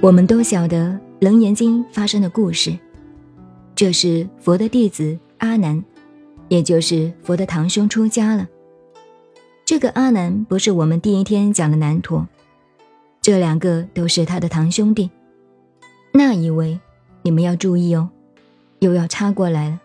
[0.00, 2.78] 我们都晓得《楞严经》发生的故事，
[3.74, 5.82] 这是佛的弟子阿难，
[6.46, 8.46] 也就是佛的堂兄出家了。
[9.64, 12.28] 这个阿难不是我们第一天讲的难陀，
[13.20, 15.10] 这两个都是他的堂兄弟。
[16.12, 16.78] 那一位，
[17.22, 18.08] 你们要注意哦，
[18.78, 19.80] 又要插过来了。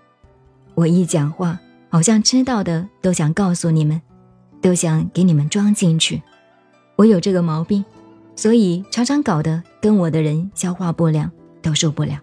[0.75, 1.59] 我一讲话，
[1.89, 3.99] 好像知道的都想告诉你们，
[4.61, 6.21] 都想给你们装进去。
[6.97, 7.83] 我有这个毛病。
[8.35, 12.19] 所以常常搞得跟我的人消化不良，都受不了。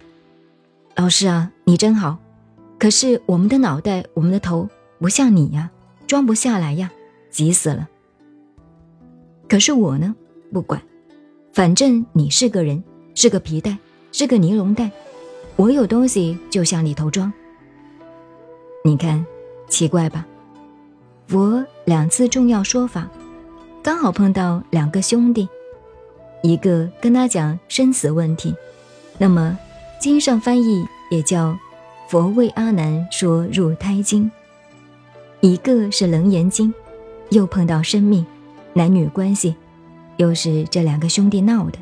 [0.96, 2.19] 老师啊，你真好，
[2.78, 5.70] 可是我们的脑袋、我们的头不像你呀，
[6.06, 6.91] 装不下来呀，
[7.30, 7.88] 急死了。
[9.48, 10.14] 可是我呢，
[10.52, 10.83] 不管，
[11.52, 12.83] 反正你是个人，
[13.14, 13.78] 是个皮带，
[14.12, 14.91] 是个尼龙带，
[15.56, 17.33] 我有东西就向里头装。
[18.84, 19.24] 你看，
[19.69, 20.27] 奇怪吧？
[21.28, 23.08] 佛两次重要说法，
[23.83, 25.48] 刚好碰到两个兄弟。
[26.42, 28.55] 一个跟他讲生死问题，
[29.19, 29.58] 那么
[29.98, 31.56] 经上翻译也叫
[32.08, 34.24] “佛为阿难说入胎经”；
[35.41, 36.72] 一个是《楞严经》，
[37.30, 38.24] 又碰到生命、
[38.72, 39.55] 男女关系，
[40.16, 41.78] 又是这两个兄弟闹的。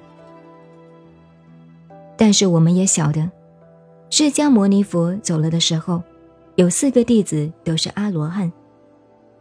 [2.17, 3.31] 但是我们也晓得，
[4.11, 6.03] 释迦牟尼佛走了的时候，
[6.57, 8.51] 有四个弟子都是阿罗汉，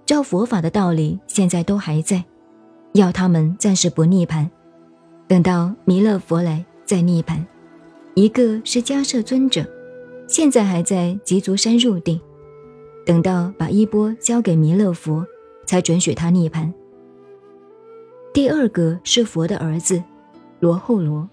[0.06, 2.24] 照佛法的道理，现在都还在，
[2.94, 4.48] 要他们暂时不涅盘。
[5.28, 7.46] 等到弥勒佛来再涅盘，
[8.14, 9.66] 一个是迦摄尊者，
[10.26, 12.18] 现在还在极足山入定，
[13.06, 15.26] 等到把衣钵交给弥勒佛，
[15.66, 16.74] 才准许他涅盘。
[18.34, 20.02] 第二个是佛的儿子
[20.62, 21.28] 罗后罗，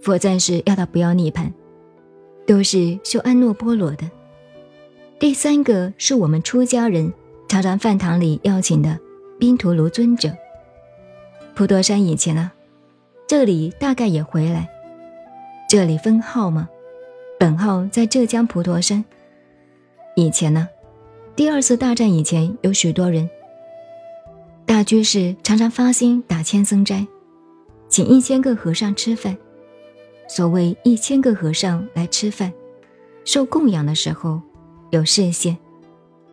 [0.00, 1.52] 佛暂时要他不要涅盘，
[2.46, 4.10] 都是修安诺波罗的。
[5.18, 7.12] 第三个是我们出家人
[7.48, 8.98] 常常饭堂里邀请的
[9.38, 10.30] 宾陀罗尊者，
[11.54, 12.50] 普陀山以前呢。
[13.26, 14.68] 这里大概也回来。
[15.68, 16.68] 这里分号吗？
[17.38, 19.04] 本号在浙江普陀山。
[20.14, 20.68] 以前呢，
[21.34, 23.28] 第二次大战以前有许多人。
[24.66, 27.06] 大居士常常发心打千僧斋，
[27.88, 29.36] 请一千个和尚吃饭。
[30.28, 32.52] 所谓一千个和尚来吃饭，
[33.24, 34.40] 受供养的时候
[34.90, 35.56] 有视线，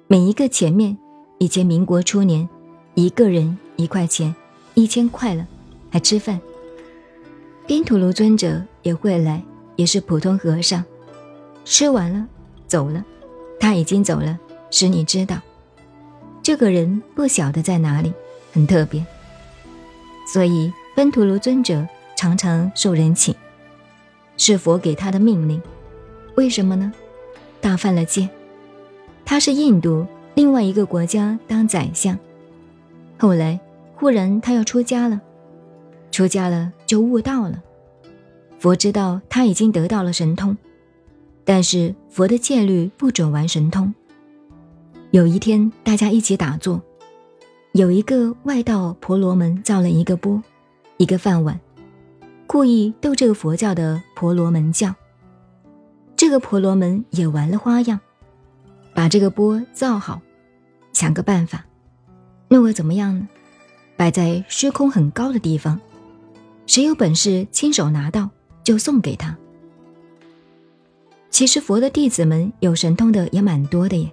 [0.08, 0.98] 每一个前面，
[1.40, 2.48] 以前民国初年，
[2.96, 4.34] 一个人一块钱，
[4.76, 5.48] 一千块了，
[5.90, 6.40] 还吃饭。
[7.72, 9.42] 宾土卢尊者也会来，
[9.78, 10.84] 也是普通和尚。
[11.64, 12.28] 吃完了，
[12.68, 13.02] 走了，
[13.62, 14.38] 他已经走了，
[14.70, 15.38] 使你知道，
[16.44, 18.12] 这个人不晓得在哪里，
[18.52, 19.06] 很特别。
[20.28, 21.88] 所以奔土卢尊者
[22.18, 23.34] 常常受人请，
[24.36, 25.62] 是佛给他的命令。
[26.36, 26.92] 为什么呢？
[27.62, 28.28] 大犯了戒。
[29.24, 30.06] 他是印度
[30.36, 32.20] 另外一个国家当宰相，
[33.18, 33.58] 后来
[33.96, 35.22] 忽然他要出家了。
[36.12, 37.64] 出家了就悟道了，
[38.60, 40.58] 佛知道他已经得到了神通，
[41.46, 43.94] 但是佛的戒律不准玩神通。
[45.12, 46.82] 有一天大家一起打坐，
[47.72, 50.44] 有一个外道婆罗门造了一个钵，
[50.98, 51.60] 一个饭碗，
[52.46, 54.94] 故意逗这个佛教的婆罗门教。
[56.16, 58.00] 这个婆罗门也玩了花样，
[58.94, 60.22] 把这个钵造好，
[60.94, 61.66] 想个办法，
[62.48, 63.28] 那我怎么样呢？
[63.98, 65.80] 摆在虚空很高的地方。
[66.72, 68.30] 谁有本事亲手拿到，
[68.64, 69.38] 就送给他。
[71.30, 74.10] 其实佛的弟子们有神通的也蛮多的耶。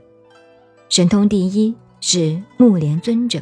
[0.88, 3.40] 神通第一是木莲尊者，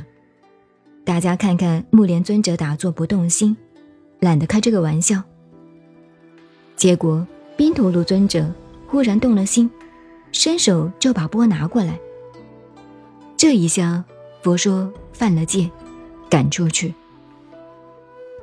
[1.02, 3.56] 大家看看木莲尊者打坐不动心，
[4.20, 5.22] 懒得开这个玩笑。
[6.76, 7.26] 结果
[7.56, 8.52] 宾陀卢尊者
[8.86, 9.70] 忽然动了心，
[10.30, 11.98] 伸手就把钵拿过来。
[13.34, 14.04] 这一下，
[14.42, 15.70] 佛说犯了戒，
[16.28, 16.92] 赶出去。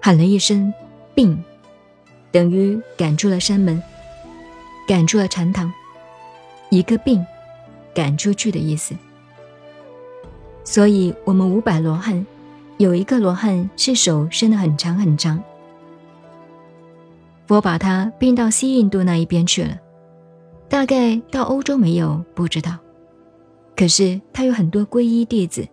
[0.05, 0.73] 喊了一声
[1.15, 1.41] “病”，
[2.29, 3.81] 等于赶出了山门，
[4.85, 5.71] 赶出了禅堂，
[6.69, 7.25] 一个“病”，
[7.95, 8.93] 赶出去的意思。
[10.65, 12.25] 所以，我们五百罗汉，
[12.79, 15.41] 有一个罗汉是手伸得很长很长。
[17.47, 19.77] 佛把他并到西印度那一边去了，
[20.67, 22.77] 大概到欧洲没有不知道。
[23.73, 25.65] 可是他有很多皈依弟子，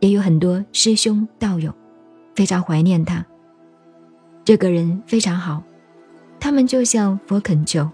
[0.00, 1.72] 也有很多师兄道友，
[2.34, 3.24] 非常怀念他。
[4.48, 5.62] 这个人非常好，
[6.40, 7.86] 他们就向佛恳求：“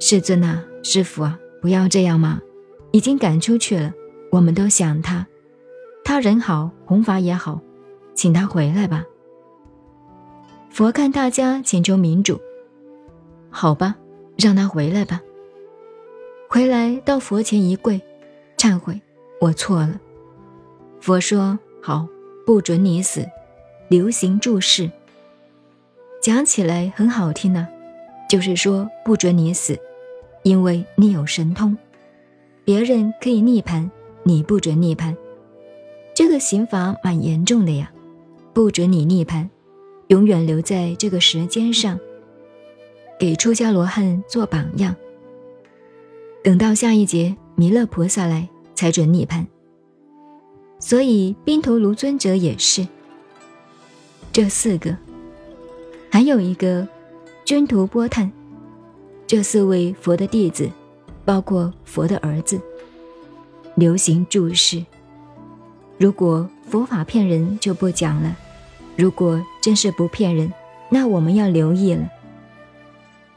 [0.00, 2.40] 世尊啊，师傅啊，不要这样嘛！
[2.90, 3.92] 已经赶出去了，
[4.32, 5.24] 我们都想他，
[6.04, 7.60] 他人好，弘法也好，
[8.16, 9.04] 请他回来吧。”
[10.70, 12.40] 佛看大家请求民主，
[13.48, 13.94] 好吧，
[14.36, 15.20] 让他回来吧。
[16.48, 18.02] 回来到佛前一跪，
[18.56, 19.00] 忏悔，
[19.40, 20.00] 我错了。
[21.00, 22.08] 佛说：“好，
[22.44, 23.24] 不准你死，
[23.88, 24.90] 流行注释。”
[26.26, 27.68] 讲起来很好听呢，
[28.28, 29.78] 就是说不准你死，
[30.42, 31.78] 因为你有神通，
[32.64, 33.88] 别人可以涅槃，
[34.24, 35.14] 你不准涅槃。
[36.16, 37.92] 这个刑罚蛮严重的呀，
[38.52, 39.48] 不准你涅槃，
[40.08, 41.96] 永远留在这个时间上，
[43.20, 44.96] 给出家罗汉做榜样。
[46.42, 49.46] 等到下一节弥勒菩萨来，才准逆盘。
[50.80, 52.84] 所以宾头卢尊者也是。
[54.32, 55.05] 这四个。
[56.10, 56.86] 还有一个
[57.44, 58.30] 君图波探，
[59.26, 60.70] 这四位佛的弟子，
[61.24, 62.58] 包括佛的儿子，
[63.74, 64.84] 流行注释。
[65.98, 68.36] 如果佛法骗人就不讲了，
[68.96, 70.52] 如果真是不骗人，
[70.88, 72.08] 那我们要留意了。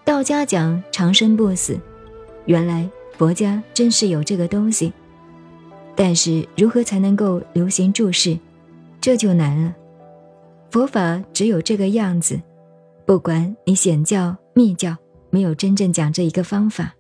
[0.06, 1.78] 道家讲长生不死，
[2.46, 4.94] 原来佛家真是有这个东西，
[5.96, 8.38] 但是如何才能够流行注释，
[9.02, 9.76] 这就难了。
[10.72, 12.40] 佛法只有这个样子。
[13.10, 14.96] 不管你显教、密教，
[15.32, 16.94] 没有真正讲这一个方法。